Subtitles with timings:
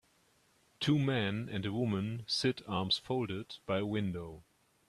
[0.79, 4.43] Two men and a woman sit arms folded by a window